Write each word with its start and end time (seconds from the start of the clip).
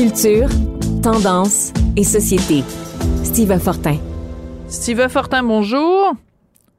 Culture, 0.00 0.48
tendance 1.02 1.74
et 1.94 2.04
société. 2.04 2.64
Steve 3.22 3.58
Fortin. 3.58 3.98
Steve 4.66 5.06
Fortin, 5.10 5.42
bonjour. 5.42 6.14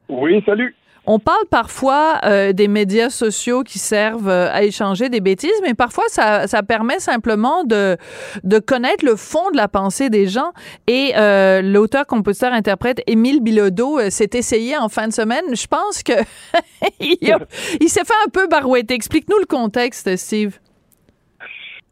Oui, 0.08 0.42
salut. 0.44 0.74
On 1.06 1.20
parle 1.20 1.46
parfois 1.48 2.18
euh, 2.24 2.52
des 2.52 2.66
médias 2.66 3.10
sociaux 3.10 3.62
qui 3.62 3.78
servent 3.78 4.28
euh, 4.28 4.50
à 4.50 4.64
échanger 4.64 5.08
des 5.08 5.20
bêtises, 5.20 5.52
mais 5.62 5.74
parfois 5.74 6.02
ça, 6.08 6.48
ça 6.48 6.64
permet 6.64 6.98
simplement 6.98 7.62
de, 7.62 7.96
de 8.42 8.58
connaître 8.58 9.04
le 9.04 9.14
fond 9.14 9.52
de 9.52 9.56
la 9.56 9.68
pensée 9.68 10.10
des 10.10 10.26
gens. 10.26 10.52
Et 10.88 11.12
euh, 11.16 11.62
l'auteur, 11.62 12.08
compositeur, 12.08 12.52
interprète 12.52 13.02
Émile 13.06 13.40
Bilodeau 13.40 14.00
s'est 14.10 14.30
essayé 14.34 14.76
en 14.76 14.88
fin 14.88 15.06
de 15.06 15.12
semaine. 15.12 15.44
Je 15.52 15.68
pense 15.68 16.02
que 16.02 16.12
il, 16.98 17.18
il 17.80 17.88
s'est 17.88 18.04
fait 18.04 18.14
un 18.26 18.30
peu 18.30 18.48
barouetter. 18.48 18.94
Explique-nous 18.94 19.38
le 19.38 19.46
contexte, 19.46 20.16
Steve. 20.16 20.58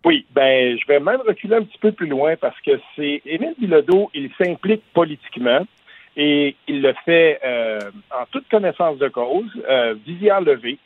Oui, 0.05 0.27
ben 0.33 0.79
je 0.79 0.87
vais 0.87 0.99
même 0.99 1.21
reculer 1.21 1.57
un 1.57 1.63
petit 1.63 1.79
peu 1.79 1.93
plus 1.93 2.07
loin 2.07 2.37
parce 2.37 2.59
que 2.61 2.73
c'est 2.97 3.21
Émile 3.27 3.55
Bilodeau, 3.59 4.11
il 4.15 4.31
s'implique 4.39 4.83
politiquement 4.95 5.67
et 6.17 6.57
il 6.67 6.83
le 6.83 6.95
fait 7.05 7.39
euh, 7.45 7.79
en 8.11 8.25
toute 8.31 8.49
connaissance 8.49 8.99
de 8.99 9.09
cause, 9.09 9.51
euh, 9.69 9.95
visière 10.07 10.41
levée. 10.41 10.79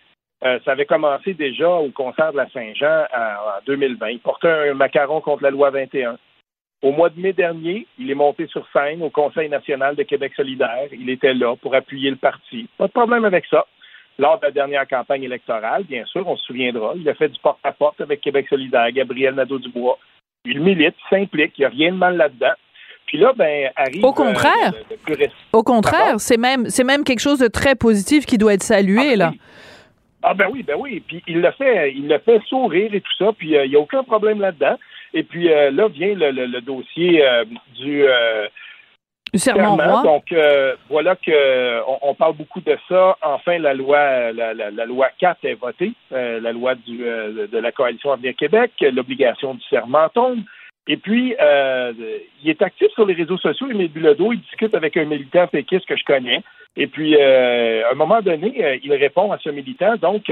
Euh, 0.44 0.58
ça 0.64 0.72
avait 0.72 0.84
commencé 0.84 1.32
déjà 1.32 1.70
au 1.70 1.90
concert 1.90 2.32
de 2.32 2.38
la 2.38 2.50
Saint-Jean 2.50 3.04
en 3.14 3.64
2020. 3.66 4.08
Il 4.10 4.18
portait 4.18 4.48
un 4.48 4.74
macaron 4.74 5.20
contre 5.20 5.44
la 5.44 5.50
loi 5.50 5.70
21. 5.70 6.18
Au 6.82 6.92
mois 6.92 7.08
de 7.08 7.18
mai 7.18 7.32
dernier, 7.32 7.86
il 7.98 8.10
est 8.10 8.14
monté 8.14 8.46
sur 8.48 8.66
scène 8.70 9.02
au 9.02 9.08
Conseil 9.08 9.48
national 9.48 9.96
de 9.96 10.02
Québec 10.02 10.32
solidaire. 10.36 10.88
Il 10.92 11.08
était 11.08 11.32
là 11.32 11.56
pour 11.56 11.74
appuyer 11.74 12.10
le 12.10 12.16
parti. 12.16 12.68
Pas 12.76 12.88
de 12.88 12.92
problème 12.92 13.24
avec 13.24 13.46
ça. 13.46 13.64
Lors 14.18 14.38
de 14.38 14.46
la 14.46 14.52
dernière 14.52 14.86
campagne 14.86 15.24
électorale, 15.24 15.84
bien 15.84 16.04
sûr, 16.06 16.26
on 16.26 16.36
se 16.36 16.44
souviendra, 16.44 16.92
il 16.96 17.08
a 17.08 17.14
fait 17.14 17.28
du 17.28 17.38
porte-à-porte 17.40 18.00
avec 18.00 18.20
Québec 18.20 18.46
solidaire, 18.48 18.90
Gabriel 18.92 19.34
Nadeau-Dubois. 19.34 19.98
Il 20.44 20.60
milite, 20.60 20.94
s'implique, 21.10 21.54
il 21.58 21.62
n'y 21.62 21.64
a 21.64 21.68
rien 21.70 21.92
de 21.92 21.96
mal 21.96 22.16
là-dedans. 22.16 22.52
Puis 23.06 23.18
là, 23.18 23.32
ben, 23.36 23.70
arrive. 23.76 24.04
Au 24.04 24.12
contraire. 24.12 24.72
Euh, 25.10 25.26
Au 25.52 25.62
contraire, 25.62 26.14
c'est 26.18 26.36
même, 26.36 26.68
c'est 26.68 26.84
même 26.84 27.04
quelque 27.04 27.20
chose 27.20 27.38
de 27.38 27.48
très 27.48 27.74
positif 27.74 28.24
qui 28.24 28.38
doit 28.38 28.54
être 28.54 28.62
salué, 28.62 29.00
ah, 29.00 29.10
ben 29.10 29.18
là. 29.18 29.30
Oui. 29.32 29.40
Ah, 30.22 30.34
ben 30.34 30.48
oui, 30.50 30.62
ben 30.62 30.76
oui. 30.78 31.02
Puis 31.06 31.22
il 31.26 31.40
le 31.40 31.50
fait, 31.52 31.92
il 31.92 32.08
le 32.08 32.18
fait 32.18 32.40
sourire 32.48 32.94
et 32.94 33.00
tout 33.00 33.12
ça. 33.18 33.32
Puis 33.36 33.56
euh, 33.56 33.66
il 33.66 33.70
n'y 33.70 33.76
a 33.76 33.80
aucun 33.80 34.04
problème 34.04 34.40
là-dedans. 34.40 34.76
Et 35.12 35.22
puis 35.22 35.52
euh, 35.52 35.70
là 35.70 35.88
vient 35.88 36.14
le, 36.14 36.60
dossier 36.60 37.22
du. 37.78 38.04
Serment, 39.38 39.76
roi. 39.76 40.02
Donc 40.02 40.34
voilà 40.88 41.16
que 41.16 41.80
on, 42.02 42.14
parle 42.14 42.34
beaucoup 42.34 42.60
de 42.60 42.76
ça. 42.88 43.16
Enfin, 43.22 43.58
la 43.58 43.74
loi, 43.74 44.32
la, 44.32 44.54
la, 44.54 44.84
loi 44.84 45.08
4 45.18 45.44
est 45.44 45.54
votée, 45.54 45.92
la 46.10 46.52
loi 46.52 46.74
du, 46.74 46.98
de 46.98 47.58
la 47.58 47.72
coalition 47.72 48.12
Avenir 48.12 48.34
Québec. 48.36 48.72
L'obligation 48.80 49.54
du 49.54 49.62
serment 49.68 50.08
tombe. 50.08 50.40
Et 50.86 50.96
puis, 50.98 51.34
euh, 51.40 51.92
il 52.42 52.50
est 52.50 52.60
actif 52.60 52.88
sur 52.92 53.06
les 53.06 53.14
réseaux 53.14 53.38
sociaux, 53.38 53.70
Émile 53.70 53.90
Bilodeau. 53.90 54.32
Il 54.32 54.40
discute 54.40 54.74
avec 54.74 54.96
un 54.96 55.04
militant 55.04 55.46
péquiste 55.46 55.86
que 55.86 55.96
je 55.96 56.04
connais. 56.04 56.42
Et 56.76 56.86
puis, 56.86 57.16
euh, 57.16 57.88
à 57.88 57.92
un 57.92 57.94
moment 57.94 58.20
donné, 58.20 58.62
euh, 58.62 58.76
il 58.82 58.92
répond 58.92 59.32
à 59.32 59.38
ce 59.38 59.48
militant. 59.48 59.96
Donc, 59.96 60.30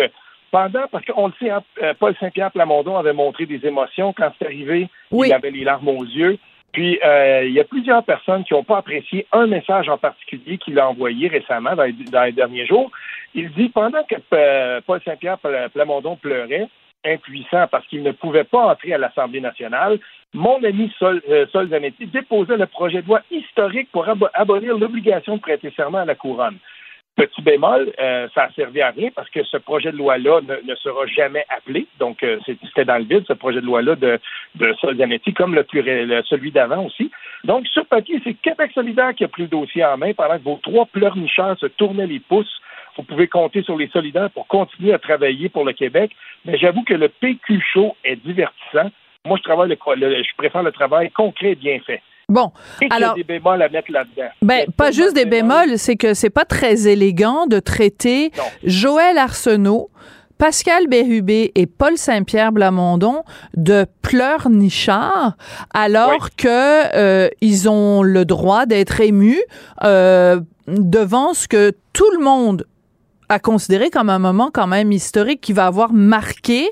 pendant, 0.50 0.86
parce 0.90 1.06
qu'on 1.06 1.28
le 1.28 1.32
sait, 1.40 1.48
hein, 1.48 1.62
Paul 1.98 2.14
Saint-Pierre 2.20 2.50
Plamondon 2.50 2.98
avait 2.98 3.14
montré 3.14 3.46
des 3.46 3.64
émotions 3.66 4.12
quand 4.12 4.30
c'est 4.38 4.44
arrivé. 4.44 4.88
Il 5.10 5.32
avait 5.32 5.50
les 5.50 5.64
larmes 5.64 5.88
aux 5.88 6.04
yeux. 6.04 6.38
Puis, 6.72 6.98
il 7.02 7.52
y 7.52 7.60
a 7.60 7.64
plusieurs 7.64 8.02
personnes 8.02 8.44
qui 8.44 8.54
n'ont 8.54 8.64
pas 8.64 8.78
apprécié 8.78 9.26
un 9.32 9.46
message 9.46 9.88
en 9.88 9.98
particulier 9.98 10.56
qu'il 10.56 10.78
a 10.78 10.88
envoyé 10.88 11.28
récemment, 11.28 11.76
dans 11.76 11.84
les, 12.24 12.32
derniers 12.32 12.66
jours. 12.66 12.90
Il 13.34 13.50
dit, 13.52 13.68
pendant 13.68 14.02
que 14.04 14.80
Paul 14.80 15.00
Saint-Pierre 15.04 15.38
Plamondon 15.72 16.16
pleurait, 16.16 16.68
impuissant 17.04 17.66
parce 17.70 17.86
qu'il 17.86 18.02
ne 18.02 18.12
pouvait 18.12 18.44
pas 18.44 18.66
entrer 18.66 18.94
à 18.94 18.98
l'Assemblée 18.98 19.40
nationale, 19.40 19.98
mon 20.34 20.62
ami 20.64 20.90
Sol, 20.98 21.22
euh, 21.28 21.46
Sol 21.52 21.68
Zanetti 21.68 22.06
déposait 22.06 22.56
le 22.56 22.66
projet 22.66 23.02
de 23.02 23.06
loi 23.06 23.20
historique 23.30 23.90
pour 23.92 24.06
abolir 24.34 24.78
l'obligation 24.78 25.36
de 25.36 25.42
prêter 25.42 25.72
serment 25.76 25.98
à 25.98 26.04
la 26.04 26.14
couronne. 26.14 26.58
Petit 27.14 27.42
bémol, 27.42 27.92
euh, 28.00 28.26
ça 28.34 28.44
a 28.44 28.52
servi 28.52 28.80
à 28.80 28.90
rien 28.90 29.10
parce 29.14 29.28
que 29.28 29.44
ce 29.44 29.58
projet 29.58 29.92
de 29.92 29.98
loi-là 29.98 30.40
ne, 30.40 30.74
sera 30.76 31.06
jamais 31.06 31.44
appelé. 31.50 31.86
Donc, 31.98 32.22
euh, 32.22 32.38
c'était 32.46 32.86
dans 32.86 32.96
le 32.96 33.04
vide, 33.04 33.24
ce 33.28 33.34
projet 33.34 33.60
de 33.60 33.66
loi-là 33.66 33.96
de, 33.96 34.18
de 34.54 34.74
Sol 34.80 34.96
Zanetti, 34.96 35.34
comme 35.34 35.54
le, 35.54 35.64
celui 36.26 36.52
d'avant 36.52 36.86
aussi. 36.86 37.10
Donc, 37.44 37.66
sur 37.66 37.84
papier, 37.84 38.20
c'est 38.24 38.34
Québec 38.34 38.70
solidaire 38.74 39.14
qui 39.14 39.24
a 39.24 39.28
pris 39.28 39.42
le 39.42 39.48
dossier 39.48 39.84
en 39.84 39.98
main 39.98 40.14
pendant 40.14 40.38
que 40.38 40.44
vos 40.44 40.58
trois 40.62 40.86
pleurnichards 40.86 41.58
se 41.58 41.66
tournaient 41.66 42.06
les 42.06 42.20
pouces 42.20 42.60
vous 42.96 43.04
pouvez 43.04 43.26
compter 43.26 43.62
sur 43.62 43.76
les 43.76 43.88
solidaires 43.88 44.30
pour 44.30 44.46
continuer 44.46 44.92
à 44.92 44.98
travailler 44.98 45.48
pour 45.48 45.64
le 45.64 45.72
Québec. 45.72 46.12
Mais 46.44 46.58
j'avoue 46.58 46.82
que 46.82 46.94
le 46.94 47.08
PQ 47.08 47.60
show 47.72 47.96
est 48.04 48.16
divertissant. 48.16 48.90
Moi, 49.24 49.38
je 49.38 49.42
travaille 49.42 49.68
le, 49.70 49.76
je 49.76 50.36
préfère 50.36 50.62
le 50.62 50.72
travail 50.72 51.10
concret 51.10 51.52
et 51.52 51.54
bien 51.54 51.78
fait. 51.80 52.02
Bon, 52.28 52.52
et 52.80 52.86
alors 52.90 53.10
y 53.10 53.20
a 53.20 53.24
des 53.24 53.24
bémols 53.24 53.62
à 53.62 53.68
mettre 53.68 53.90
là-dedans? 53.90 54.28
Ben 54.40 54.66
pas 54.76 54.90
juste 54.90 55.14
des 55.14 55.26
bémols, 55.26 55.78
c'est 55.78 55.96
que 55.96 56.14
c'est 56.14 56.30
pas 56.30 56.44
très 56.44 56.86
élégant 56.86 57.46
de 57.46 57.58
traiter 57.58 58.30
Joël 58.64 59.18
Arsenault, 59.18 59.90
Pascal 60.38 60.88
Bérubé 60.88 61.52
et 61.54 61.66
Paul 61.66 61.96
Saint-Pierre 61.96 62.52
Blamondon 62.52 63.22
de 63.56 63.86
pleurnichards 64.02 65.36
alors 65.72 66.30
que 66.36 66.96
euh, 66.96 67.28
ils 67.40 67.68
ont 67.68 68.02
le 68.02 68.24
droit 68.24 68.66
d'être 68.66 69.00
émus 69.00 69.40
euh, 69.84 70.40
devant 70.66 71.34
ce 71.34 71.46
que 71.46 71.72
tout 71.92 72.10
le 72.18 72.24
monde 72.24 72.66
à 73.28 73.38
considérer 73.38 73.88
comme 73.90 74.10
un 74.10 74.18
moment 74.18 74.50
quand 74.52 74.66
même 74.66 74.92
historique 74.92 75.40
qui 75.40 75.52
va 75.52 75.66
avoir 75.66 75.92
marqué 75.92 76.68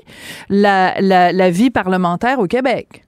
la, 0.49 0.99
la, 0.99 1.49
vie 1.49 1.71
parlementaire 1.71 2.39
au 2.39 2.47
Québec. 2.47 3.03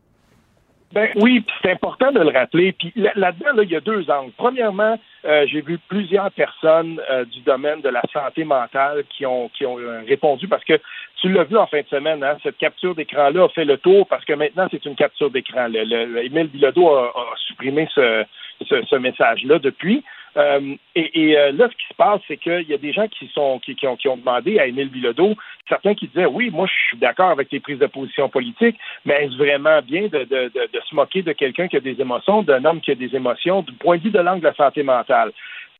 Ben 0.94 1.10
oui, 1.16 1.44
c'est 1.62 1.72
important 1.72 2.12
de 2.12 2.20
le 2.20 2.30
rappeler. 2.30 2.72
Puis 2.72 2.94
là-dedans, 2.96 3.64
il 3.64 3.72
y 3.72 3.76
a 3.76 3.80
deux 3.80 4.08
angles. 4.12 4.32
Premièrement, 4.38 5.00
euh, 5.26 5.46
j'ai 5.48 5.62
vu 5.62 5.80
plusieurs 5.88 6.32
personnes 6.32 7.02
euh, 7.10 7.26
du 7.26 7.42
domaine 7.42 7.82
de 7.82 7.90
la 7.90 8.04
santé 8.14 8.44
mentale 8.44 9.04
qui 9.10 9.26
ont 9.26 9.50
qui 9.50 9.66
ont 9.66 9.80
euh, 9.80 10.04
répondu 10.08 10.48
parce 10.48 10.64
que 10.64 10.80
tu 11.20 11.30
l'as 11.30 11.46
vu 11.46 11.58
en 11.58 11.66
fin 11.66 11.82
de 11.82 11.88
semaine, 11.88 12.24
hein, 12.24 12.38
cette 12.44 12.60
capture 12.60 12.94
d'écran-là 12.94 13.46
a 13.46 13.50
fait 13.50 13.66
le 13.66 13.78
tour 13.78 14.06
parce 14.08 14.24
que 14.24 14.34
maintenant 14.34 14.68
c'est 14.70 14.86
une 14.86 14.96
capture 14.96 15.32
d'écran. 15.32 15.68
Le, 15.68 15.84
le, 15.84 16.44
Bilodeau 16.44 16.88
a, 16.94 17.08
a 17.08 17.38
supprimé 17.48 17.88
ce, 17.96 18.24
ce, 18.70 18.84
ce 18.84 18.96
message-là 18.96 19.58
depuis. 19.58 20.04
Euh, 20.36 20.76
et, 20.96 21.38
euh, 21.38 21.52
là, 21.52 21.70
ce 21.70 21.76
qui 21.76 21.88
se 21.88 21.94
passe, 21.96 22.22
c'est 22.28 22.38
qu'il 22.38 22.68
y 22.68 22.74
a 22.74 22.78
des 22.78 22.92
gens 22.92 23.08
qui 23.08 23.28
sont 23.34 23.60
qui, 23.60 23.76
ont, 23.86 23.96
qui 23.96 24.08
ont 24.08 24.18
demandé 24.18 24.58
à 24.60 24.66
Émile 24.66 24.90
Bilodeau, 24.90 25.36
certains 25.70 25.94
qui 25.94 26.08
disaient 26.08 26.26
oui, 26.26 26.50
moi 26.52 26.66
je 26.66 26.88
suis 26.88 26.98
d'accord 26.98 27.30
avec 27.30 27.50
tes 27.50 27.60
prises 27.60 27.80
de 27.80 27.86
position 27.86 28.30
politiques, 28.30 28.78
mais 29.06 29.26
est-ce 29.26 29.38
vraiment 29.38 29.82
bien 29.82 30.08
de, 30.08 30.24
de, 30.24 30.80
se 30.90 30.96
moquer 30.96 31.22
de 31.22 31.34
quelqu'un 31.34 31.68
qui 31.68 31.78
a 31.78 31.82
des 31.82 32.00
émotions, 32.02 32.42
d'un 32.42 32.66
homme 32.66 32.82
qui 32.82 32.92
a 32.92 32.96
des 32.96 33.16
émotions, 33.16 33.62
du 33.62 33.74
point 33.74 33.98
de 33.98 34.04
vue 34.04 34.12
de 34.12 34.20
l'angle 34.20 34.42
de 34.42 34.48
la 34.48 34.56
santé 34.56 34.82
mentale? 34.82 35.32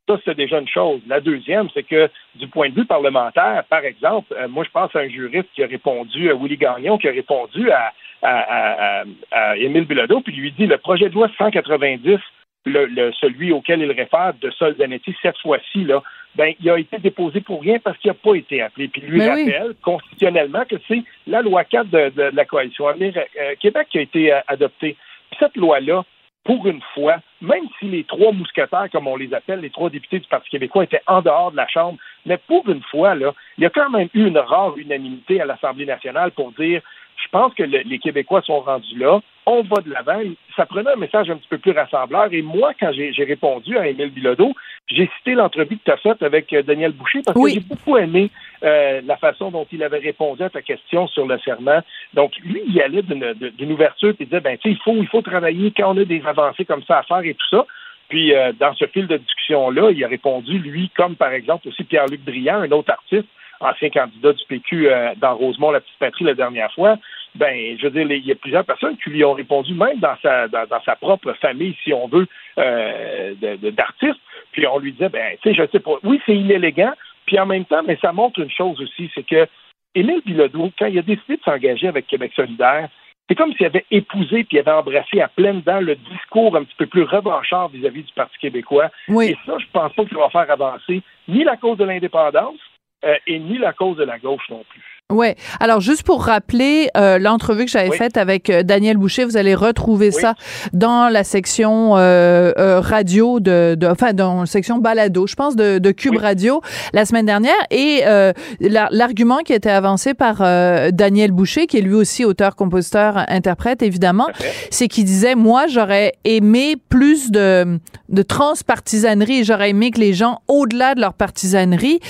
Ça, 0.06 0.18
c'est 0.24 0.36
déjà 0.36 0.58
une 0.58 0.68
chose. 0.68 1.00
La 1.08 1.20
deuxième, 1.20 1.68
c'est 1.72 1.82
que 1.82 2.10
du 2.34 2.46
point 2.46 2.68
de 2.68 2.74
vue 2.74 2.84
parlementaire, 2.84 3.64
par 3.70 3.84
exemple, 3.84 4.34
euh, 4.38 4.48
moi, 4.48 4.62
je 4.62 4.70
pense 4.70 4.94
à 4.94 5.00
un 5.00 5.08
juriste 5.08 5.48
qui 5.54 5.64
a 5.64 5.66
répondu, 5.66 6.30
à 6.30 6.34
Willy 6.34 6.58
Gagnon, 6.58 6.98
qui 6.98 7.08
a 7.08 7.12
répondu 7.12 7.70
à, 7.70 7.90
à, 8.22 9.00
à, 9.00 9.04
à 9.32 9.56
Émile 9.56 9.86
Bilodeau, 9.86 10.20
puis 10.20 10.34
lui 10.34 10.52
dit 10.52 10.66
le 10.66 10.76
projet 10.76 11.08
de 11.08 11.14
loi 11.14 11.28
190 11.38 12.18
le, 12.66 13.12
celui 13.20 13.52
auquel 13.52 13.82
il 13.82 13.92
réfère 13.92 14.32
de 14.40 14.50
Sol 14.50 14.76
Zanetti, 14.76 15.14
cette 15.22 15.38
fois-ci, 15.38 15.84
là, 15.84 16.02
ben, 16.34 16.52
il 16.60 16.70
a 16.70 16.78
été 16.78 16.98
déposé 16.98 17.40
pour 17.40 17.60
rien 17.60 17.78
parce 17.78 17.96
qu'il 17.98 18.10
n'a 18.10 18.14
pas 18.14 18.34
été 18.34 18.62
appelé. 18.62 18.88
Puis 18.88 19.02
lui 19.02 19.26
rappelle 19.26 19.74
constitutionnellement 19.82 20.64
que 20.64 20.76
c'est 20.88 21.02
la 21.26 21.42
loi 21.42 21.64
4 21.64 21.88
de, 21.88 22.30
la 22.34 22.44
coalition 22.44 22.88
Avenir 22.88 23.14
euh, 23.16 23.54
Québec 23.60 23.88
qui 23.90 23.98
a 23.98 24.02
été 24.02 24.32
euh, 24.32 24.40
adoptée. 24.48 24.96
Puis 25.30 25.38
cette 25.38 25.56
loi-là, 25.56 26.04
pour 26.44 26.66
une 26.66 26.80
fois, 26.92 27.16
même 27.40 27.64
si 27.78 27.86
les 27.86 28.04
trois 28.04 28.32
mousquetaires, 28.32 28.88
comme 28.92 29.06
on 29.06 29.16
les 29.16 29.32
appelle, 29.32 29.60
les 29.60 29.70
trois 29.70 29.90
députés 29.90 30.18
du 30.18 30.28
Parti 30.28 30.50
québécois 30.50 30.84
étaient 30.84 31.00
en 31.06 31.22
dehors 31.22 31.52
de 31.52 31.56
la 31.56 31.68
Chambre, 31.68 31.98
mais 32.26 32.38
pour 32.38 32.68
une 32.68 32.82
fois, 32.82 33.14
là, 33.14 33.32
il 33.58 33.64
y 33.64 33.66
a 33.66 33.70
quand 33.70 33.90
même 33.90 34.08
eu 34.14 34.26
une 34.26 34.38
rare 34.38 34.76
unanimité 34.76 35.40
à 35.40 35.46
l'Assemblée 35.46 35.86
nationale 35.86 36.30
pour 36.32 36.52
dire 36.52 36.82
je 37.22 37.28
pense 37.30 37.54
que 37.54 37.62
les 37.62 37.98
Québécois 37.98 38.42
sont 38.42 38.60
rendus 38.60 38.98
là. 38.98 39.20
On 39.46 39.62
va 39.62 39.82
de 39.82 39.90
l'avant. 39.90 40.20
Ça 40.56 40.66
prenait 40.66 40.90
un 40.90 40.96
message 40.96 41.30
un 41.30 41.36
petit 41.36 41.48
peu 41.48 41.58
plus 41.58 41.72
rassembleur. 41.72 42.28
Et 42.32 42.42
moi, 42.42 42.72
quand 42.78 42.92
j'ai 42.92 43.24
répondu 43.24 43.76
à 43.76 43.88
Émile 43.88 44.10
Bilodeau, 44.10 44.52
j'ai 44.88 45.08
cité 45.18 45.34
l'entrevue 45.34 45.76
que 45.76 45.84
tu 45.84 45.90
as 45.90 45.96
faite 45.98 46.22
avec 46.22 46.52
euh, 46.52 46.62
Daniel 46.62 46.92
Boucher 46.92 47.20
parce 47.24 47.38
que 47.38 47.48
j'ai 47.48 47.60
beaucoup 47.60 47.96
aimé 47.96 48.30
euh, 48.62 49.00
la 49.04 49.16
façon 49.16 49.50
dont 49.50 49.66
il 49.70 49.82
avait 49.82 49.98
répondu 49.98 50.42
à 50.42 50.50
ta 50.50 50.62
question 50.62 51.06
sur 51.08 51.26
le 51.26 51.38
serment. 51.38 51.80
Donc, 52.14 52.32
lui, 52.44 52.62
il 52.66 52.80
allait 52.80 53.02
d'une 53.02 53.72
ouverture 53.72 54.10
et 54.10 54.16
il 54.20 54.26
disait, 54.26 54.40
ben, 54.40 54.56
tu 54.56 54.68
sais, 54.68 54.74
il 54.74 54.82
faut, 54.82 54.96
il 54.96 55.08
faut 55.08 55.22
travailler 55.22 55.72
quand 55.76 55.94
on 55.94 56.00
a 56.00 56.04
des 56.04 56.22
avancées 56.24 56.64
comme 56.64 56.82
ça 56.84 56.98
à 56.98 57.02
faire 57.02 57.22
et 57.22 57.34
tout 57.34 57.48
ça. 57.50 57.66
Puis, 58.14 58.32
euh, 58.32 58.52
dans 58.60 58.72
ce 58.74 58.86
fil 58.86 59.08
de 59.08 59.16
discussion-là, 59.16 59.90
il 59.90 60.04
a 60.04 60.06
répondu, 60.06 60.60
lui, 60.60 60.88
comme 60.96 61.16
par 61.16 61.32
exemple 61.32 61.66
aussi 61.66 61.82
Pierre-Luc 61.82 62.20
Briand, 62.20 62.60
un 62.60 62.70
autre 62.70 62.92
artiste, 62.92 63.26
ancien 63.58 63.90
candidat 63.90 64.32
du 64.34 64.44
PQ 64.46 64.88
dans 65.16 65.34
Rosemont, 65.34 65.72
la 65.72 65.80
petite 65.80 65.98
patrie, 65.98 66.24
la 66.24 66.34
dernière 66.34 66.72
fois, 66.74 66.96
ben, 67.34 67.76
je 67.76 67.82
veux 67.82 67.90
dire, 67.90 68.08
il 68.08 68.24
y 68.24 68.30
a 68.30 68.36
plusieurs 68.36 68.64
personnes 68.64 68.96
qui 68.98 69.10
lui 69.10 69.24
ont 69.24 69.32
répondu, 69.32 69.74
même 69.74 69.98
dans 69.98 70.14
sa, 70.22 70.46
dans, 70.46 70.80
sa 70.86 70.94
propre 70.94 71.32
famille, 71.40 71.76
si 71.82 71.92
on 71.92 72.06
veut, 72.06 72.28
euh, 72.56 73.34
d'artistes. 73.72 74.20
Puis 74.52 74.64
on 74.68 74.78
lui 74.78 74.92
disait, 74.92 75.08
ben, 75.08 75.36
tu 75.42 75.48
sais, 75.48 75.54
je 75.56 75.68
sais 75.72 75.80
pas, 75.80 75.96
oui, 76.04 76.20
c'est 76.24 76.36
inélégant, 76.36 76.92
puis 77.26 77.36
en 77.40 77.46
même 77.46 77.64
temps, 77.64 77.82
mais 77.84 77.98
ça 78.00 78.12
montre 78.12 78.38
une 78.38 78.50
chose 78.52 78.80
aussi, 78.80 79.10
c'est 79.12 79.26
que 79.26 79.48
Émile 79.96 80.22
Bilodeau, 80.24 80.70
quand 80.78 80.86
il 80.86 81.00
a 81.00 81.02
décidé 81.02 81.36
de 81.36 81.42
s'engager 81.42 81.88
avec 81.88 82.06
Québec 82.06 82.30
solidaire, 82.36 82.88
c'est 83.28 83.34
comme 83.34 83.52
s'il 83.54 83.66
avait 83.66 83.86
épousé 83.90 84.44
puis 84.44 84.58
avait 84.58 84.70
embrassé 84.70 85.20
à 85.20 85.28
pleine 85.28 85.62
dents 85.62 85.80
le 85.80 85.96
discours 85.96 86.56
un 86.56 86.64
petit 86.64 86.76
peu 86.76 86.86
plus 86.86 87.04
revanchard 87.04 87.68
vis-à-vis 87.68 88.02
du 88.02 88.12
Parti 88.12 88.36
québécois. 88.38 88.90
Et 89.30 89.36
ça, 89.46 89.56
je 89.58 89.66
pense 89.72 89.92
pas 89.94 90.04
que 90.04 90.10
ça 90.10 90.18
va 90.18 90.30
faire 90.30 90.50
avancer 90.50 91.02
ni 91.28 91.44
la 91.44 91.56
cause 91.56 91.78
de 91.78 91.84
l'indépendance 91.84 92.60
euh, 93.04 93.16
et 93.26 93.38
ni 93.38 93.58
la 93.58 93.72
cause 93.72 93.96
de 93.96 94.04
la 94.04 94.18
gauche 94.18 94.48
non 94.50 94.64
plus. 94.68 94.93
Ouais. 95.12 95.36
Alors 95.60 95.80
juste 95.80 96.02
pour 96.02 96.24
rappeler 96.24 96.88
euh, 96.96 97.18
l'entrevue 97.18 97.66
que 97.66 97.70
j'avais 97.70 97.94
faite 97.94 98.16
avec 98.16 98.48
euh, 98.48 98.62
Daniel 98.62 98.96
Boucher, 98.96 99.26
vous 99.26 99.36
allez 99.36 99.54
retrouver 99.54 100.10
ça 100.10 100.34
dans 100.72 101.10
la 101.10 101.24
section 101.24 101.98
euh, 101.98 102.52
euh, 102.56 102.80
radio 102.80 103.38
de, 103.38 103.76
de, 103.78 103.86
enfin 103.86 104.14
dans 104.14 104.40
la 104.40 104.46
section 104.46 104.78
balado, 104.78 105.26
je 105.26 105.34
pense 105.34 105.56
de, 105.56 105.76
de 105.76 105.90
Cube 105.90 106.16
Radio 106.16 106.62
la 106.94 107.04
semaine 107.04 107.26
dernière. 107.26 107.52
Et 107.70 108.00
euh, 108.06 108.32
l'argument 108.60 109.40
qui 109.44 109.52
était 109.52 109.68
avancé 109.68 110.14
par 110.14 110.38
Daniel 110.38 111.32
Boucher, 111.32 111.66
qui 111.66 111.76
est 111.76 111.82
lui 111.82 111.94
aussi 111.94 112.24
auteur, 112.24 112.56
compositeur, 112.56 113.26
interprète 113.28 113.82
évidemment, 113.82 114.28
c'est 114.70 114.88
qu'il 114.88 115.04
disait 115.04 115.34
moi 115.34 115.66
j'aurais 115.66 116.14
aimé 116.24 116.76
plus 116.88 117.30
de 117.30 117.78
de 118.08 118.22
transpartisanerie, 118.22 119.44
j'aurais 119.44 119.70
aimé 119.70 119.90
que 119.90 120.00
les 120.00 120.14
gens 120.14 120.38
au-delà 120.48 120.94
de 120.94 121.02
leur 121.02 121.12
partisanerie 121.12 122.00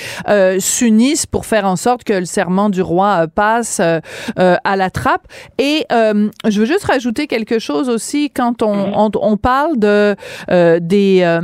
s'unissent 0.60 1.26
pour 1.26 1.44
faire 1.44 1.64
en 1.64 1.74
sorte 1.74 2.04
que 2.04 2.12
le 2.12 2.24
serment 2.24 2.70
du 2.70 2.84
roi 2.84 2.93
euh, 3.02 3.26
passe 3.26 3.80
euh, 3.80 4.00
euh, 4.38 4.56
à 4.64 4.76
la 4.76 4.90
trappe. 4.90 5.26
Et 5.58 5.86
je 5.90 6.60
veux 6.60 6.66
juste 6.66 6.84
rajouter 6.84 7.26
quelque 7.26 7.58
chose 7.58 7.88
aussi 7.88 8.30
quand 8.30 8.62
on, 8.62 8.74
mhm. 8.74 9.10
on, 9.20 9.36
parle 9.36 9.78
de 9.78 10.16
des 10.78 11.38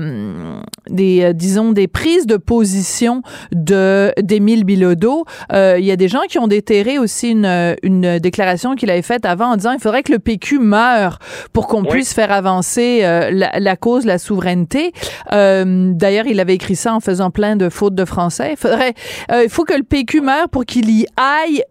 des 0.88 1.32
disons 1.34 1.72
des 1.72 1.88
prises 1.88 2.26
de 2.26 2.36
position 2.36 3.22
de 3.52 4.12
d'Émile 4.20 4.64
Bilodeau. 4.64 5.24
Il 5.52 5.84
y 5.84 5.90
a 5.90 5.96
des 5.96 6.08
gens 6.08 6.22
qui 6.28 6.38
ont 6.38 6.48
déterré 6.48 6.98
aussi 6.98 7.30
une, 7.30 7.76
une 7.82 8.18
déclaration 8.18 8.74
qu'il 8.74 8.90
avait 8.90 9.02
faite 9.02 9.24
avant 9.24 9.52
en 9.52 9.56
disant 9.56 9.72
il 9.72 9.80
faudrait 9.80 10.02
que 10.02 10.12
le 10.12 10.18
PQ 10.18 10.58
meure 10.58 11.18
pour 11.52 11.66
qu'on 11.66 11.84
puisse 11.84 12.12
faire 12.14 12.32
avancer 12.32 13.00
la, 13.02 13.58
la, 13.58 13.76
cause, 13.76 14.04
la 14.04 14.18
souveraineté. 14.18 14.92
D'ailleurs, 15.30 16.26
il 16.26 16.40
avait 16.40 16.54
écrit 16.54 16.76
ça 16.76 16.94
en 16.94 17.00
faisant 17.00 17.30
plein 17.30 17.56
de 17.56 17.68
fautes 17.68 17.94
de 17.94 18.04
français. 18.04 18.50
Il 18.52 18.56
faudrait, 18.56 18.94
il 19.32 19.48
faut 19.48 19.64
que 19.64 19.74
le 19.74 19.82
PQ 19.82 20.20
meure 20.20 20.48
pour 20.48 20.64
qu'il 20.64 20.90
y 20.90 21.06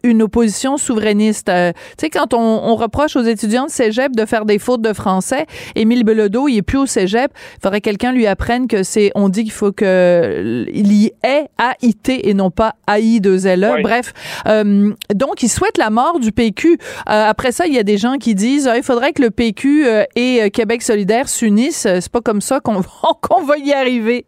une 0.03 0.21
opposition 0.21 0.77
souverainiste. 0.77 1.49
Euh, 1.49 1.71
tu 1.73 2.05
sais, 2.05 2.09
quand 2.09 2.33
on, 2.33 2.75
reproche 2.75 3.15
aux 3.15 3.23
étudiants 3.23 3.65
de 3.65 3.71
cégep 3.71 4.15
de 4.15 4.25
faire 4.25 4.45
des 4.45 4.59
fautes 4.59 4.81
de 4.81 4.93
français, 4.93 5.45
Émile 5.75 6.03
Belodo, 6.03 6.47
il 6.47 6.57
est 6.57 6.61
plus 6.61 6.77
au 6.77 6.85
cégep. 6.85 7.31
Il 7.55 7.61
faudrait 7.61 7.81
que 7.81 7.85
quelqu'un 7.85 8.11
lui 8.11 8.25
apprenne 8.27 8.67
que 8.67 8.83
c'est, 8.83 8.98
on 9.15 9.29
dit 9.29 9.43
qu'il 9.43 9.51
faut 9.51 9.71
que 9.71 10.65
il 10.71 10.91
y 10.93 11.11
ait 11.23 11.45
AIT 11.59 12.09
et 12.09 12.33
non 12.33 12.51
pas 12.51 12.73
AI 12.87 13.19
de 13.19 13.31
LE. 13.31 13.81
Bref. 13.81 14.13
Euh, 14.47 14.91
donc, 15.13 15.43
il 15.43 15.49
souhaite 15.49 15.77
la 15.77 15.89
mort 15.89 16.19
du 16.19 16.31
PQ. 16.31 16.73
Euh, 16.73 16.75
après 17.05 17.51
ça, 17.51 17.65
il 17.67 17.73
y 17.73 17.79
a 17.79 17.83
des 17.83 17.97
gens 17.97 18.17
qui 18.17 18.35
disent, 18.35 18.67
ah, 18.67 18.77
il 18.77 18.83
faudrait 18.83 19.13
que 19.13 19.21
le 19.21 19.31
PQ 19.31 19.85
et 20.15 20.49
Québec 20.51 20.81
solidaire 20.81 21.29
s'unissent. 21.29 21.87
C'est 21.87 22.11
pas 22.11 22.21
comme 22.21 22.41
ça 22.41 22.59
qu'on 22.59 22.81
qu'on 23.21 23.43
va 23.43 23.57
y 23.57 23.73
arriver. 23.73 24.25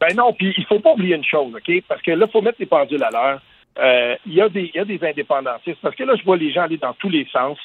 Ben 0.00 0.14
non, 0.16 0.32
puis 0.32 0.54
il 0.56 0.64
faut 0.66 0.78
pas 0.78 0.92
oublier 0.92 1.16
une 1.16 1.24
chose, 1.24 1.52
OK? 1.54 1.82
Parce 1.88 2.02
que 2.02 2.12
là, 2.12 2.26
il 2.28 2.32
faut 2.32 2.42
mettre 2.42 2.58
les 2.60 2.66
pendules 2.66 3.02
à 3.02 3.10
l'heure. 3.10 3.40
Euh, 3.78 4.16
il 4.26 4.34
y, 4.34 4.40
a 4.40 4.48
des, 4.48 4.70
y 4.74 4.78
a 4.78 4.84
des 4.84 4.98
indépendantistes, 5.02 5.78
parce 5.82 5.94
que 5.94 6.04
là, 6.04 6.14
je 6.16 6.24
vois 6.24 6.36
les 6.36 6.52
gens 6.52 6.62
aller 6.62 6.78
dans 6.78 6.94
tous 6.94 7.08
les 7.08 7.26
sens. 7.32 7.58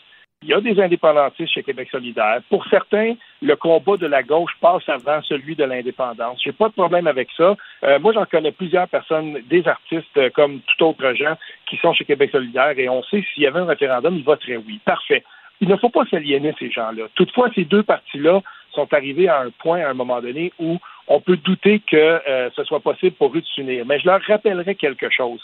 Il 0.43 0.49
y 0.49 0.53
a 0.53 0.59
des 0.59 0.77
indépendantistes 0.81 1.53
chez 1.53 1.63
Québec 1.63 1.87
solidaire. 1.89 2.41
Pour 2.49 2.65
certains, 2.67 3.13
le 3.41 3.55
combat 3.55 3.95
de 3.95 4.07
la 4.07 4.23
gauche 4.23 4.51
passe 4.59 4.83
avant 4.89 5.21
celui 5.21 5.55
de 5.55 5.63
l'indépendance. 5.63 6.41
J'ai 6.43 6.51
pas 6.51 6.67
de 6.67 6.73
problème 6.73 7.07
avec 7.07 7.29
ça. 7.37 7.55
Euh, 7.85 7.97
moi, 7.99 8.11
j'en 8.11 8.25
connais 8.25 8.51
plusieurs 8.51 8.89
personnes, 8.89 9.39
des 9.49 9.65
artistes 9.65 10.17
euh, 10.17 10.29
comme 10.31 10.59
tout 10.59 10.83
autre 10.83 11.13
gens, 11.13 11.37
qui 11.65 11.77
sont 11.77 11.93
chez 11.93 12.03
Québec 12.03 12.31
solidaire, 12.31 12.77
et 12.77 12.89
on 12.89 13.01
sait 13.03 13.23
s'il 13.33 13.43
y 13.43 13.47
avait 13.47 13.61
un 13.61 13.65
référendum, 13.65 14.17
ils 14.17 14.23
voteraient 14.23 14.57
oui. 14.57 14.81
Parfait. 14.83 15.23
Il 15.61 15.69
ne 15.69 15.77
faut 15.77 15.89
pas 15.89 16.03
s'aliéner 16.11 16.53
ces 16.59 16.69
gens-là. 16.69 17.05
Toutefois, 17.15 17.49
ces 17.55 17.63
deux 17.63 17.83
partis-là 17.83 18.41
sont 18.73 18.93
arrivés 18.93 19.29
à 19.29 19.39
un 19.39 19.49
point, 19.49 19.79
à 19.79 19.91
un 19.91 19.93
moment 19.93 20.19
donné, 20.19 20.51
où 20.59 20.77
on 21.07 21.21
peut 21.21 21.37
douter 21.37 21.79
que 21.89 22.21
ce 22.55 22.63
soit 22.63 22.79
possible 22.81 23.15
pour 23.15 23.33
eux 23.33 23.39
de 23.39 23.45
s'unir. 23.45 23.85
Mais 23.85 23.99
je 23.99 24.07
leur 24.07 24.21
rappellerai 24.21 24.75
quelque 24.75 25.09
chose 25.09 25.41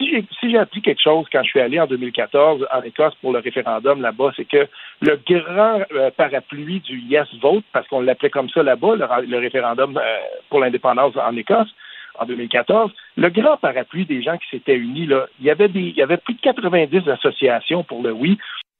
si 0.00 0.50
j'ai 0.50 0.58
appris 0.58 0.82
quelque 0.82 1.02
chose 1.02 1.26
quand 1.30 1.42
je 1.42 1.50
suis 1.50 1.60
allé 1.60 1.78
en 1.78 1.86
2014 1.86 2.66
en 2.72 2.82
Écosse 2.82 3.14
pour 3.20 3.32
le 3.32 3.38
référendum 3.38 4.00
là-bas, 4.00 4.32
c'est 4.36 4.44
que 4.44 4.66
le 5.00 5.20
grand 5.26 5.80
euh, 5.92 6.10
parapluie 6.10 6.80
du 6.80 6.98
Yes 6.98 7.28
Vote, 7.40 7.64
parce 7.72 7.86
qu'on 7.88 8.00
l'appelait 8.00 8.30
comme 8.30 8.48
ça 8.48 8.62
là-bas, 8.62 8.96
le, 8.96 9.38
référendum 9.38 9.96
euh, 9.96 10.16
pour 10.50 10.60
l'indépendance 10.60 11.16
en 11.16 11.36
Écosse 11.36 11.72
en 12.18 12.26
2014, 12.26 12.92
le 13.16 13.28
grand 13.30 13.56
parapluie 13.56 14.04
des 14.04 14.22
gens 14.22 14.36
qui 14.38 14.48
s'étaient 14.50 14.76
unis, 14.76 15.06
là, 15.06 15.26
il 15.40 15.46
y 15.46 15.50
avait 15.50 15.68
des, 15.68 15.80
il 15.80 15.96
y 15.96 16.02
avait 16.02 16.16
plus 16.16 16.34
de 16.34 16.40
90 16.40 17.08
associations 17.08 17.84
pour 17.84 18.02
le 18.02 18.12
oui. 18.12 18.38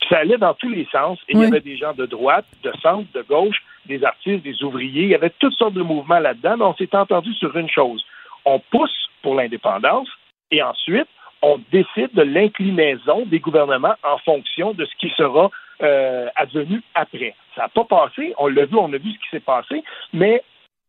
Ça 0.08 0.18
allait 0.18 0.36
dans 0.36 0.54
tous 0.54 0.68
les 0.68 0.86
sens. 0.92 1.18
Et 1.28 1.32
Il 1.32 1.40
y 1.40 1.44
avait 1.44 1.60
des 1.60 1.76
gens 1.76 1.94
de 1.94 2.04
droite, 2.04 2.44
de 2.62 2.72
centre, 2.82 3.10
de 3.14 3.22
gauche, 3.22 3.62
des 3.86 4.04
artistes, 4.04 4.44
des 4.44 4.62
ouvriers. 4.62 5.04
Il 5.04 5.08
y 5.08 5.14
avait 5.14 5.32
toutes 5.38 5.54
sortes 5.54 5.72
de 5.72 5.82
mouvements 5.82 6.18
là-dedans. 6.18 6.56
Mais 6.58 6.64
on 6.64 6.74
s'est 6.74 6.94
entendu 6.94 7.32
sur 7.34 7.56
une 7.56 7.70
chose. 7.70 8.04
On 8.44 8.58
pousse 8.58 9.08
pour 9.22 9.34
l'indépendance, 9.34 10.08
et 10.50 10.62
ensuite, 10.62 11.08
on 11.42 11.60
décide 11.70 12.12
de 12.14 12.22
l'inclinaison 12.22 13.24
des 13.26 13.38
gouvernements 13.38 13.94
en 14.02 14.18
fonction 14.18 14.72
de 14.72 14.84
ce 14.84 14.94
qui 14.96 15.10
sera 15.16 15.50
euh, 15.82 16.28
advenu 16.36 16.80
après. 16.94 17.34
Ça 17.54 17.62
n'a 17.62 17.68
pas 17.68 17.84
passé, 17.84 18.34
on 18.38 18.46
l'a 18.46 18.64
vu, 18.64 18.76
on 18.76 18.92
a 18.92 18.98
vu 18.98 19.12
ce 19.12 19.18
qui 19.18 19.28
s'est 19.30 19.40
passé, 19.40 19.82
mais 20.12 20.42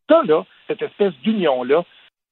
ça, 0.10 0.22
là, 0.25 0.46
cette 0.68 0.81
espèce 0.81 1.13
d'union-là, 1.24 1.84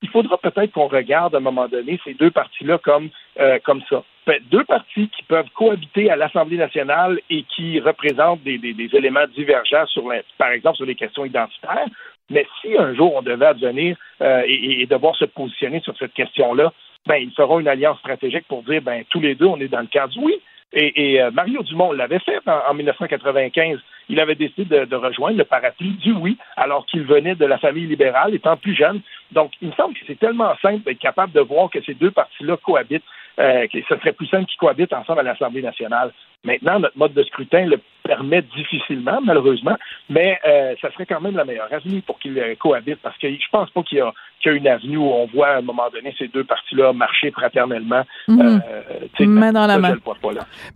il 0.04 0.10
faudra 0.10 0.38
peut-être 0.38 0.74
qu'on 0.74 0.88
regarde 0.88 1.34
à 1.34 1.38
un 1.38 1.42
moment 1.42 1.68
donné 1.68 2.00
ces 2.04 2.14
deux 2.14 2.30
partis-là 2.30 2.78
comme, 2.78 3.10
euh, 3.40 3.58
comme 3.64 3.82
ça. 3.90 4.04
Deux 4.52 4.64
partis 4.64 5.10
qui 5.10 5.24
peuvent 5.24 5.50
cohabiter 5.54 6.10
à 6.10 6.16
l'Assemblée 6.16 6.58
nationale 6.58 7.20
et 7.30 7.44
qui 7.44 7.80
représentent 7.80 8.44
des, 8.44 8.60
éléments 8.94 9.28
divergents, 9.36 9.86
sur 9.88 10.04
par 10.38 10.52
exemple, 10.52 10.78
sur 10.78 10.86
les 10.86 10.96
questions 10.96 11.26
identitaires. 11.26 11.88
Mais 12.30 12.46
si 12.62 12.78
un 12.78 12.94
jour 12.94 13.16
on 13.16 13.22
devait 13.22 13.48
advenir 13.48 13.98
euh, 14.22 14.44
et, 14.46 14.86
devoir 14.86 15.16
se 15.16 15.26
positionner 15.26 15.82
sur 15.82 15.98
cette 15.98 16.14
question-là, 16.14 16.72
ben, 17.08 17.16
ils 17.16 17.32
feront 17.32 17.60
une 17.60 17.68
alliance 17.68 18.00
stratégique 18.00 18.48
pour 18.48 18.64
dire, 18.64 18.82
ben, 18.82 19.04
tous 19.10 19.20
les 19.20 19.36
deux, 19.36 19.46
on 19.46 19.60
est 19.60 19.68
dans 19.68 19.82
le 19.82 19.88
cadre 19.88 20.14
oui. 20.22 20.40
Et, 20.76 21.22
euh, 21.22 21.30
Mario 21.30 21.62
Dumont 21.62 21.92
l'avait 21.92 22.20
fait 22.20 22.40
en, 22.48 22.74
1995. 22.74 23.80
Il 24.10 24.20
avait 24.20 24.36
décidé 24.36 24.86
de, 24.86 24.96
rejoindre 24.96 25.38
le 25.38 25.44
parapluie 25.44 25.92
du 25.92 26.14
oui, 26.14 26.38
alors 26.58 26.86
qu'il 26.88 27.04
venait 27.04 27.36
de 27.36 27.46
la 27.46 27.60
famille 27.60 27.86
libérale, 27.86 28.34
étant 28.34 28.58
plus 28.58 28.76
jeune. 28.76 29.02
Donc, 29.32 29.52
il 29.62 29.68
me 29.70 29.74
semble 29.74 29.94
que 29.94 30.00
c'est 30.08 30.18
tellement 30.18 30.54
simple 30.62 30.84
d'être 30.84 31.00
capable 31.00 31.32
de 31.32 31.42
voir 31.42 31.70
que 31.70 31.82
ces 31.84 31.94
deux 31.94 32.12
partis-là 32.12 32.58
cohabitent, 32.58 33.04
euh, 33.40 33.68
que 33.68 33.80
ce 33.88 33.96
serait 33.98 34.14
plus 34.14 34.28
simple 34.28 34.46
qu'ils 34.46 34.60
cohabitent 34.60 34.94
ensemble 34.94 35.22
à 35.22 35.24
l'Assemblée 35.24 35.62
nationale. 35.62 36.12
Maintenant, 36.46 36.80
notre 36.80 36.98
mode 36.98 37.14
de 37.14 37.24
scrutin 37.24 37.66
le 37.66 37.80
permet 38.04 38.42
difficilement, 38.42 39.20
malheureusement, 39.24 39.78
mais 40.10 40.38
euh, 40.46 40.76
ça 40.82 40.92
serait 40.92 41.06
quand 41.06 41.22
même 41.22 41.38
la 41.38 41.46
meilleure 41.46 41.72
avenue 41.72 42.02
pour 42.02 42.20
qu'ils 42.20 42.38
euh, 42.38 42.54
cohabitent, 42.56 43.00
parce 43.02 43.18
que 43.18 43.30
je 43.30 43.50
pense 43.52 43.70
pas 43.70 43.82
qu'il 43.84 44.00
y, 44.00 44.02
a, 44.02 44.52
une 44.52 44.68
avenue 44.68 44.98
où 44.98 45.06
on 45.06 45.26
voit 45.28 45.48
à 45.48 45.58
un 45.60 45.62
moment 45.62 45.90
donné 45.92 46.14
ces 46.20 46.28
deux 46.28 46.44
partis-là 46.44 46.92
marcher 46.92 47.32
fraternellement. 47.32 48.04
Mhm. 48.28 48.62
Euh, 48.68 49.26
main 49.26 49.54
dans 49.54 49.68
la 49.68 49.78
main. 49.78 49.96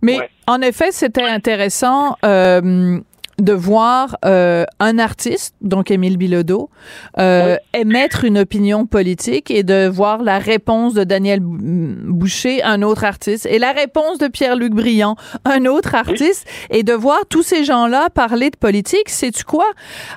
Mais 0.00 0.30
en 0.46 0.62
effet, 0.62 0.90
c'était 0.90 1.28
intéressant 1.28 2.16
de 3.38 3.52
voir 3.52 4.16
euh, 4.24 4.64
un 4.80 4.98
artiste, 4.98 5.54
donc 5.60 5.90
Émile 5.90 6.16
Bilodeau, 6.16 6.70
euh, 7.18 7.56
émettre 7.72 8.24
une 8.24 8.38
opinion 8.38 8.84
politique 8.84 9.50
et 9.50 9.62
de 9.62 9.86
voir 9.86 10.22
la 10.22 10.38
réponse 10.38 10.94
de 10.94 11.04
Daniel 11.04 11.38
Boucher, 11.40 12.62
un 12.64 12.82
autre 12.82 13.04
artiste, 13.04 13.46
et 13.46 13.58
la 13.58 13.72
réponse 13.72 14.18
de 14.18 14.26
Pierre-Luc 14.26 14.72
Briand, 14.72 15.16
un 15.44 15.66
autre 15.66 15.94
artiste, 15.94 16.46
et 16.70 16.82
de 16.82 16.92
voir 16.92 17.20
tous 17.28 17.44
ces 17.44 17.64
gens-là 17.64 18.10
parler 18.10 18.50
de 18.50 18.56
politique. 18.56 19.08
Sais-tu 19.08 19.44
quoi? 19.44 19.66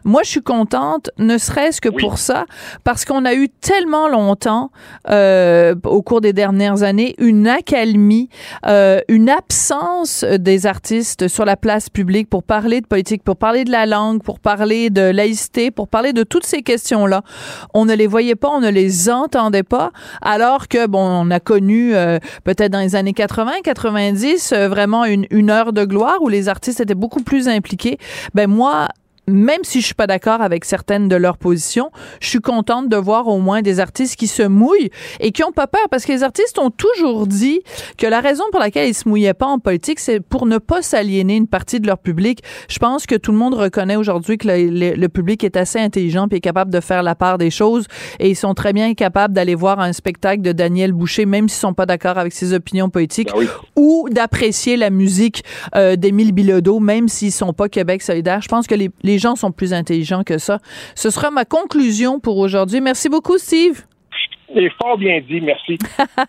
Moi, 0.04 0.22
je 0.24 0.30
suis 0.30 0.42
contente, 0.42 1.12
ne 1.20 1.38
serait-ce 1.38 1.80
que 1.80 1.90
pour 1.90 2.18
ça, 2.18 2.46
parce 2.84 3.06
qu'on 3.06 3.26
a 3.26 3.36
eu 3.36 3.50
tellement 3.50 4.08
longtemps, 4.08 4.72
euh, 5.10 5.76
au 5.86 6.02
cours 6.02 6.22
des 6.22 6.34
dernières 6.34 6.82
années, 6.82 7.14
une 7.20 7.48
accalmie, 7.48 8.30
euh, 8.66 9.00
une 9.08 9.30
absence 9.30 10.24
des 10.24 10.66
artistes 10.66 11.28
sur 11.28 11.46
la 11.46 11.56
place 11.56 11.90
publique 11.90 12.30
pour 12.30 12.42
parler 12.42 12.82
de 12.82 12.88
politique 12.88 13.11
pour 13.20 13.36
parler 13.36 13.64
de 13.64 13.72
la 13.72 13.86
langue, 13.86 14.24
pour 14.24 14.40
parler 14.40 14.90
de 14.90 15.02
laïcité, 15.02 15.72
pour 15.72 15.88
parler 15.88 16.14
de 16.14 16.24
toutes 16.24 16.46
ces 16.46 16.62
questions-là. 16.62 17.24
On 17.74 17.86
ne 17.86 17.94
les 17.94 18.08
voyait 18.08 18.36
pas, 18.36 18.50
on 18.50 18.62
ne 18.62 18.70
les 18.70 19.10
entendait 19.10 19.64
pas, 19.64 19.92
alors 20.22 20.68
que, 20.68 20.88
bon, 20.88 21.04
on 21.04 21.32
a 21.32 21.40
connu 21.40 21.96
euh, 21.96 22.20
peut-être 22.44 22.72
dans 22.72 22.80
les 22.80 22.96
années 22.96 23.14
80, 23.14 23.52
90, 23.64 24.54
euh, 24.54 24.70
vraiment 24.70 25.06
une, 25.06 25.26
une 25.30 25.50
heure 25.50 25.74
de 25.74 25.86
gloire 25.86 26.22
où 26.22 26.30
les 26.30 26.50
artistes 26.50 26.80
étaient 26.80 26.96
beaucoup 26.96 27.24
plus 27.24 27.48
impliqués. 27.48 27.98
Ben 28.34 28.50
moi, 28.50 28.88
même 29.28 29.64
si 29.64 29.82
je 29.82 29.86
suis 29.86 29.96
pas 29.96 30.08
d'accord 30.08 30.42
avec 30.42 30.66
certaines 30.66 31.08
de 31.08 31.16
leurs 31.16 31.38
positions, 31.38 31.92
je 32.20 32.28
suis 32.28 32.40
contente 32.40 32.90
de 32.90 32.98
voir 32.98 33.28
au 33.28 33.40
moins 33.40 33.62
des 33.62 33.80
artistes 33.80 34.16
qui 34.16 34.28
se 34.28 34.44
mouillent 34.44 34.90
et 35.20 35.32
qui 35.32 35.44
ont 35.44 35.52
pas 35.52 35.68
peur 35.68 35.88
parce 35.90 36.06
que 36.06 36.12
les 36.12 36.24
artistes 36.24 36.58
ont 36.60 36.72
toujours 36.72 37.28
dit 37.28 37.62
que 37.98 38.08
la 38.08 38.20
raison 38.20 38.44
pour 38.52 38.60
laquelle 38.60 38.90
ils 38.90 38.94
se 38.94 39.08
mouillaient 39.08 39.34
pas 39.34 39.46
en 39.46 39.60
politique, 39.60 40.00
c'est 40.00 40.20
pour 40.20 40.46
ne 40.46 40.58
pas 40.58 40.82
s'aliéner 40.82 41.36
une 41.36 41.48
partie 41.48 41.80
de 41.80 41.88
leur 41.88 42.00
public. 42.00 42.42
Je 42.68 42.80
pense 42.80 43.06
que 43.06 43.16
tout 43.16 43.32
le 43.32 43.38
monde 43.38 43.54
reconnaît 43.54 43.96
aujourd'hui 43.96 44.38
que 44.38 44.48
le, 44.48 45.08
public 45.08 45.44
est 45.44 45.58
assez 45.58 45.80
intelligent 45.80 46.28
et 46.32 46.36
est 46.36 46.40
capable 46.40 46.72
de 46.72 46.80
faire 46.80 47.04
la 47.04 47.16
part 47.16 47.38
des 47.38 47.52
choses 47.52 47.86
et 48.20 48.30
ils 48.30 48.36
sont 48.36 48.54
très 48.54 48.74
bien 48.74 48.94
capables 48.94 49.34
d'aller 49.34 49.56
voir 49.56 49.80
un 49.80 49.94
spectacle 49.94 50.42
de 50.42 50.52
Daniel 50.52 50.94
Boucher 50.94 51.26
même 51.26 51.50
s'ils 51.50 51.60
sont 51.60 51.74
pas 51.74 51.86
d'accord 51.86 52.18
avec 52.18 52.34
ses 52.34 52.54
opinions 52.54 52.90
politiques 52.90 53.30
Ben 53.34 53.40
oui. 53.40 53.48
ou 53.76 54.08
d'apprécier 54.10 54.78
la 54.78 54.90
musique 54.90 55.44
euh, 55.76 55.96
d'Émile 55.96 56.32
Bilodeau 56.32 56.80
même 56.80 57.08
s'ils 57.08 57.32
sont 57.32 57.54
pas 57.54 57.70
Québec 57.70 58.02
solidaire. 58.02 58.42
Je 58.42 58.48
pense 58.48 58.68
que 58.68 58.76
les, 58.76 58.90
les 59.04 59.11
gens 59.20 59.36
sont 59.36 59.52
plus 59.52 59.74
intelligents 59.74 60.24
que 60.24 60.38
ça. 60.38 60.60
Ce 60.96 61.10
sera 61.10 61.32
ma 61.32 61.46
conclusion 61.46 62.20
pour 62.20 62.38
aujourd'hui. 62.38 62.82
Merci 62.82 63.10
beaucoup, 63.10 63.38
Steve. 63.38 63.84
Et 64.54 64.70
fort 64.82 64.98
bien 64.98 65.22
dit, 65.22 65.42
merci. 65.42 65.78